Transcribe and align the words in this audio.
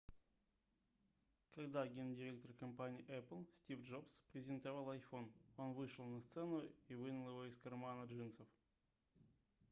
когда 1.53 1.85
гендиректор 1.87 2.53
компании 2.53 3.05
apple 3.07 3.45
стив 3.55 3.83
джобс 3.83 4.09
презентовал 4.31 4.91
iphone 4.93 5.29
он 5.57 5.73
вышел 5.73 6.03
на 6.05 6.21
сцену 6.21 6.67
и 6.87 6.95
вынул 6.95 7.29
его 7.29 7.45
из 7.45 7.55
кармана 7.59 8.05
джинсов 8.05 8.47